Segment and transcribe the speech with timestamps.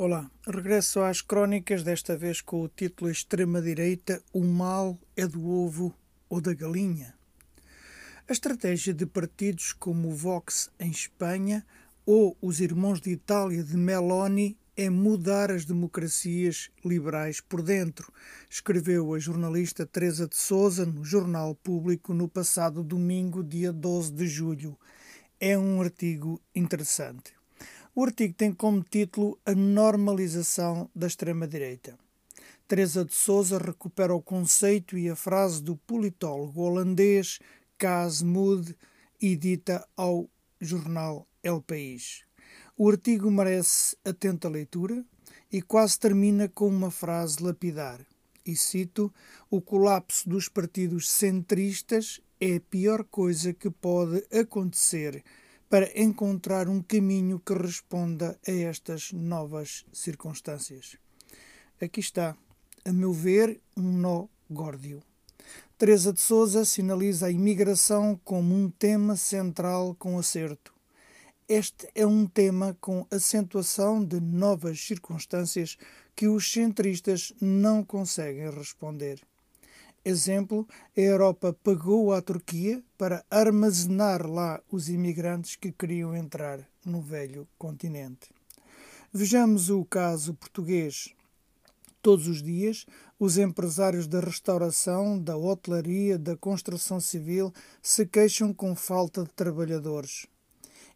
[0.00, 5.92] Olá, regresso às crónicas, desta vez com o título Extrema-Direita: O mal é do ovo
[6.28, 7.16] ou da galinha?
[8.28, 11.66] A estratégia de partidos como o Vox em Espanha
[12.06, 18.12] ou os Irmãos de Itália de Meloni é mudar as democracias liberais por dentro,
[18.48, 24.28] escreveu a jornalista Teresa de Souza no Jornal Público no passado domingo, dia 12 de
[24.28, 24.78] julho.
[25.40, 27.37] É um artigo interessante.
[27.98, 31.98] O artigo tem como título A Normalização da Extrema-Direita.
[32.68, 37.40] Teresa de Souza recupera o conceito e a frase do politólogo holandês
[37.76, 38.76] Cas Mood
[39.20, 39.36] e
[39.96, 40.30] ao
[40.60, 42.22] jornal El País.
[42.76, 45.04] O artigo merece atenta leitura
[45.50, 47.98] e quase termina com uma frase lapidar.
[48.46, 49.12] E cito:
[49.50, 55.24] O colapso dos partidos centristas é a pior coisa que pode acontecer
[55.68, 60.96] para encontrar um caminho que responda a estas novas circunstâncias.
[61.80, 62.36] Aqui está,
[62.84, 65.02] a meu ver, um nó górdio.
[65.76, 70.74] Teresa de Souza sinaliza a imigração como um tema central com acerto.
[71.48, 75.78] Este é um tema com acentuação de novas circunstâncias
[76.16, 79.20] que os centristas não conseguem responder.
[80.08, 87.02] Exemplo, a Europa pagou à Turquia para armazenar lá os imigrantes que queriam entrar no
[87.02, 88.30] velho continente.
[89.12, 91.10] Vejamos o caso português.
[92.00, 92.86] Todos os dias,
[93.20, 100.26] os empresários da restauração, da hotelaria, da construção civil se queixam com falta de trabalhadores.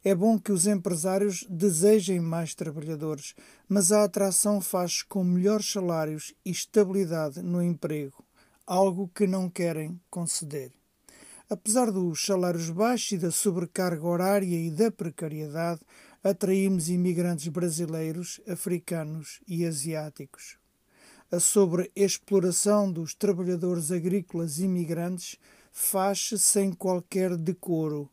[0.03, 3.35] É bom que os empresários desejem mais trabalhadores,
[3.69, 8.25] mas a atração faz com melhores salários e estabilidade no emprego
[8.73, 10.73] algo que não querem conceder.
[11.51, 15.83] Apesar dos salários baixos e da sobrecarga horária e da precariedade,
[16.25, 20.57] atraímos imigrantes brasileiros, africanos e asiáticos.
[21.31, 25.37] A sobreexploração dos trabalhadores agrícolas imigrantes
[25.71, 28.09] faz-se sem qualquer decoro,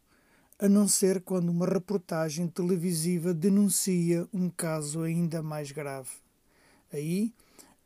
[0.60, 6.12] a não ser quando uma reportagem televisiva denuncia um caso ainda mais grave.
[6.92, 7.34] Aí,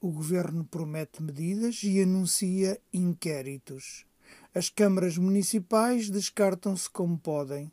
[0.04, 4.06] o governo promete medidas e anuncia inquéritos.
[4.54, 7.72] As câmaras municipais descartam-se como podem.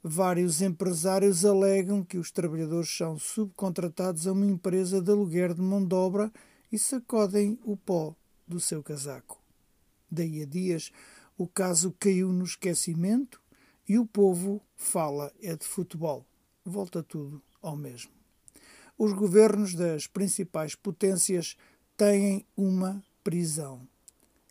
[0.00, 5.84] Vários empresários alegam que os trabalhadores são subcontratados a uma empresa de aluguer de mão
[5.84, 6.32] de obra
[6.70, 8.14] e sacodem o pó
[8.46, 9.42] do seu casaco.
[10.08, 10.92] Daí a dias,
[11.36, 13.42] o caso caiu no esquecimento
[13.88, 16.24] e o povo fala é de futebol.
[16.64, 18.13] Volta tudo ao mesmo
[18.96, 21.56] os governos das principais potências
[21.96, 23.86] têm uma prisão.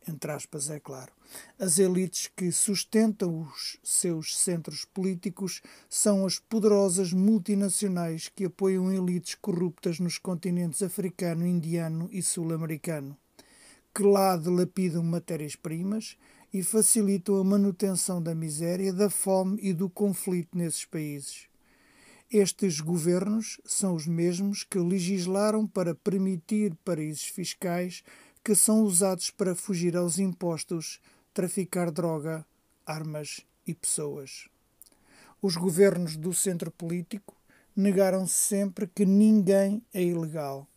[0.07, 1.13] Entre aspas, é claro.
[1.57, 9.35] As elites que sustentam os seus centros políticos são as poderosas multinacionais que apoiam elites
[9.35, 13.17] corruptas nos continentes africano, indiano e sul-americano,
[13.95, 16.17] que lá dilapidam matérias-primas
[16.53, 21.52] e facilitam a manutenção da miséria, da fome e do conflito nesses países.
[22.33, 28.03] Estes governos são os mesmos que legislaram para permitir paraísos fiscais
[28.43, 30.99] que são usados para fugir aos impostos,
[31.31, 32.43] traficar droga,
[32.87, 34.49] armas e pessoas.
[35.43, 37.37] Os governos do centro político
[37.75, 40.67] negaram sempre que ninguém é ilegal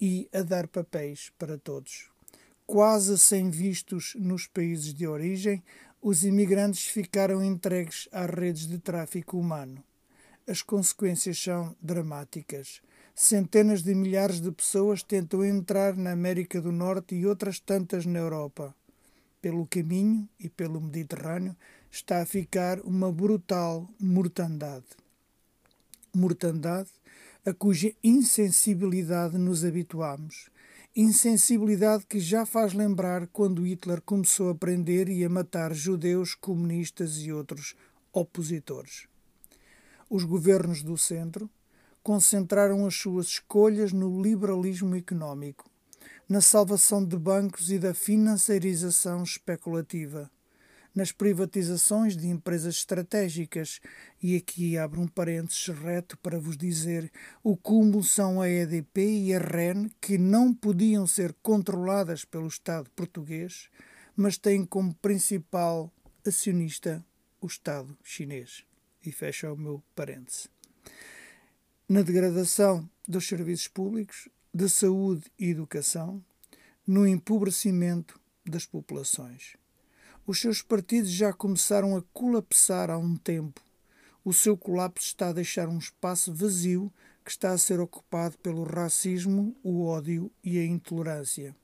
[0.00, 2.12] e a dar papéis para todos.
[2.64, 5.64] Quase sem vistos nos países de origem,
[6.00, 9.82] os imigrantes ficaram entregues às redes de tráfico humano
[10.46, 12.80] as consequências são dramáticas.
[13.14, 18.18] Centenas de milhares de pessoas tentam entrar na América do Norte e outras tantas na
[18.18, 18.74] Europa.
[19.40, 21.54] Pelo caminho e pelo Mediterrâneo
[21.90, 24.86] está a ficar uma brutal mortandade.
[26.14, 26.90] Mortandade
[27.44, 30.48] a cuja insensibilidade nos habituamos.
[30.94, 37.18] Insensibilidade que já faz lembrar quando Hitler começou a prender e a matar judeus, comunistas
[37.18, 37.74] e outros
[38.12, 39.11] opositores
[40.14, 41.48] os governos do centro
[42.02, 45.70] concentraram as suas escolhas no liberalismo económico,
[46.28, 50.30] na salvação de bancos e da financiarização especulativa,
[50.94, 53.80] nas privatizações de empresas estratégicas,
[54.22, 57.10] e aqui abro um parênteses reto para vos dizer:
[57.42, 62.90] o cúmulo são a EDP e a REN, que não podiam ser controladas pelo Estado
[62.90, 63.70] português,
[64.14, 65.90] mas têm como principal
[66.22, 67.02] acionista
[67.40, 68.70] o Estado chinês
[69.04, 70.48] e fecha o meu parêntese.
[71.88, 76.22] Na degradação dos serviços públicos, de saúde e educação,
[76.86, 79.56] no empobrecimento das populações.
[80.26, 83.60] Os seus partidos já começaram a colapsar há um tempo.
[84.24, 86.92] O seu colapso está a deixar um espaço vazio
[87.24, 91.54] que está a ser ocupado pelo racismo, o ódio e a intolerância.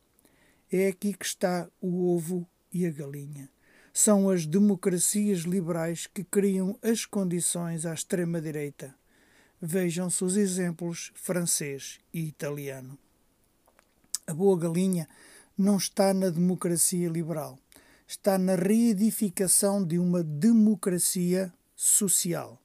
[0.70, 3.48] É aqui que está o ovo e a galinha.
[3.92, 8.94] São as democracias liberais que criam as condições à extrema-direita.
[9.60, 12.96] Vejam-se os exemplos francês e italiano.
[14.26, 15.08] A boa galinha
[15.56, 17.58] não está na democracia liberal,
[18.06, 22.60] está na reedificação de uma democracia social.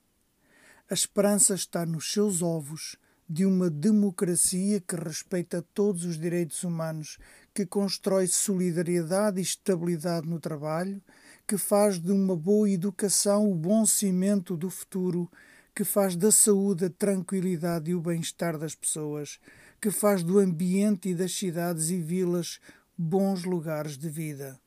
[0.90, 2.98] A esperança está nos seus ovos
[3.28, 7.18] de uma democracia que respeita todos os direitos humanos,
[7.54, 11.02] que constrói solidariedade e estabilidade no trabalho,
[11.48, 15.30] que faz de uma boa educação o bom cimento do futuro,
[15.76, 19.40] que faz da saúde a tranquilidade e o bem-estar das pessoas,
[19.80, 22.60] que faz do ambiente e das cidades e vilas
[22.98, 24.60] bons lugares de vida.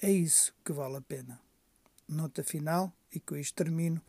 [0.00, 1.40] É isso que vale a pena.
[2.08, 4.00] Nota final, e com isto termino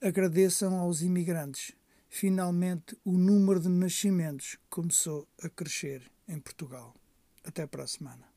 [0.00, 1.72] agradeçam aos imigrantes.
[2.10, 6.94] Finalmente, o número de nascimentos começou a crescer em Portugal.
[7.44, 8.33] Até para a semana.